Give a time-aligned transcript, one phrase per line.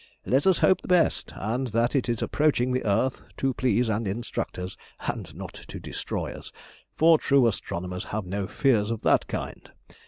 [0.25, 4.07] Let us hope the best, and that it is approaching the earth to please and
[4.07, 4.75] instruct us,
[5.07, 6.51] and not to destroy us,
[6.95, 9.69] for true astronomers have no fears of that kind.